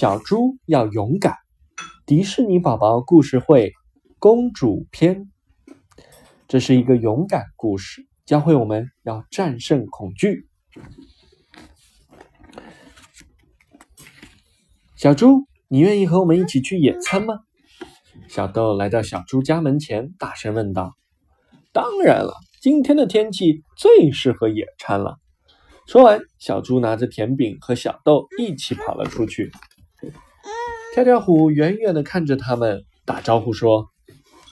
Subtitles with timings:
[0.00, 1.36] 小猪要勇敢。
[2.06, 3.74] 迪士尼宝宝故事会
[4.18, 5.30] 公主篇，
[6.48, 10.48] 这是一个勇敢故事，教会我们要战胜恐惧。
[14.96, 17.40] 小猪，你愿意和我们一起去野餐吗？
[18.26, 20.94] 小豆来到小猪家门前，大声问道
[21.74, 22.32] ：“当然了，
[22.62, 25.18] 今天的天气最适合野餐了。”
[25.86, 29.52] 说完，小猪拿着甜饼和小豆一起跑了出去。
[30.92, 33.86] 跳跳虎远远的看着他们，打招呼说：“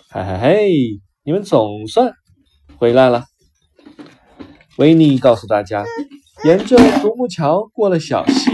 [0.09, 0.70] 嘿嘿嘿，
[1.24, 2.12] 你们总算
[2.77, 3.24] 回来了。”
[4.78, 5.84] 维尼告诉大家
[6.47, 8.51] ：“沿着独木桥过了小溪，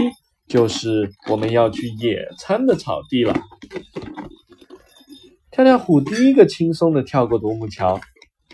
[0.47, 3.39] 就是我们要去野餐的草地了。”
[5.51, 8.01] 跳跳虎第一个轻松的跳过独木桥，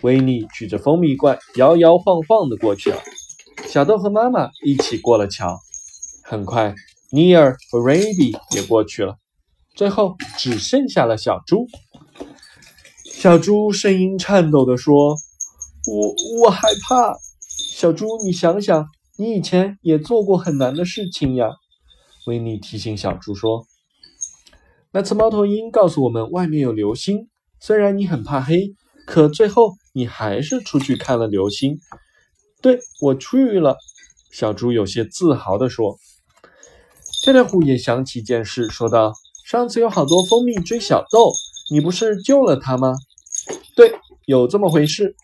[0.02, 2.98] 维尼举着蜂蜜罐摇摇晃晃的过去了。
[3.64, 5.58] 小豆和妈妈一起过了桥，
[6.22, 6.74] 很快
[7.10, 9.16] 尼尔和瑞比也过去了，
[9.74, 11.66] 最后只剩下了小猪。
[13.04, 15.16] 小猪声音颤抖地说
[15.86, 17.16] ：“我我害怕。”
[17.48, 21.46] 小猪，你想想，你以前也做过很难的事情呀。
[22.26, 23.66] 维尼提醒小猪说
[24.92, 27.28] ：“那次猫头鹰告诉我们外面有流星，
[27.60, 28.74] 虽然你很怕黑，
[29.06, 31.78] 可最后你还是出去看了流星。”
[32.62, 33.76] 对我去了，
[34.30, 35.98] 小猪有些自豪地说。
[37.24, 39.12] 跳跳虎也想起一件事，说道
[39.44, 41.32] ：“上次有好多蜂蜜追小豆，
[41.70, 42.94] 你不是救了它吗？”
[43.76, 43.94] 对，
[44.26, 45.16] 有这么回事。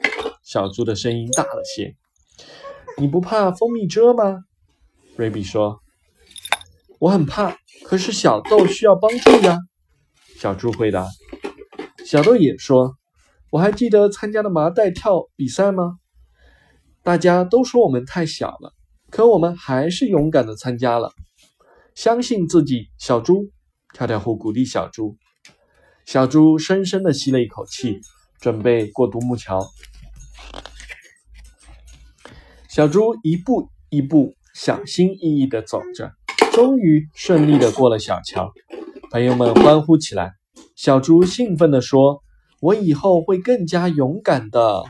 [0.42, 1.94] 小猪的声音大了些。
[2.96, 4.44] 你不怕蜂蜜蛰吗？
[5.16, 5.80] 瑞比说。
[6.98, 9.58] 我很怕，可是小豆需要帮助呀。
[10.36, 11.06] 小猪回答。
[12.04, 12.96] 小豆也说
[13.52, 15.98] ：“我还记得参加的麻袋跳比赛吗？”
[17.04, 18.72] 大家都说我们太小了，
[19.10, 21.12] 可我们还是勇敢的参加了。
[21.94, 23.50] 相信自己，小猪。
[23.98, 25.16] 跳跳虎鼓励小猪。
[26.06, 27.98] 小猪深深的吸了一口气，
[28.40, 29.68] 准备过独木桥。
[32.68, 36.12] 小猪一步一步小心翼翼的走着，
[36.52, 38.52] 终于顺利的过了小桥。
[39.10, 40.30] 朋友们欢呼起来。
[40.76, 42.22] 小猪兴奋地说
[42.62, 44.84] ：“我以后会更加勇敢的。”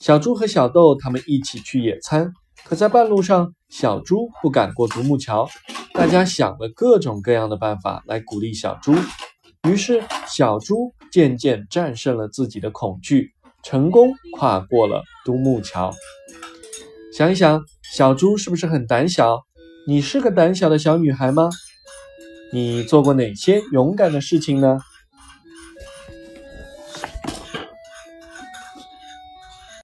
[0.00, 2.32] 小猪和小豆他们一起去野餐，
[2.64, 5.46] 可在半路上，小猪不敢过独木桥。
[5.94, 8.94] 大家想了各种各样的办法来鼓励小猪，
[9.68, 13.32] 于是小猪渐渐战胜了自己的恐惧，
[13.62, 15.92] 成功跨过了独木桥。
[17.16, 17.62] 想一想，
[17.94, 19.44] 小猪是不是很胆小？
[19.86, 21.50] 你是个胆小的小女孩吗？
[22.52, 24.78] 你做过哪些勇敢的事情呢？